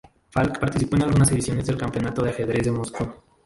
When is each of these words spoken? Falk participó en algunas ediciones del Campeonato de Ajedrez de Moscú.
Falk 0.31 0.57
participó 0.57 0.95
en 0.95 1.03
algunas 1.03 1.31
ediciones 1.31 1.67
del 1.67 1.77
Campeonato 1.77 2.23
de 2.23 2.31
Ajedrez 2.31 2.63
de 2.65 2.71
Moscú. 2.71 3.07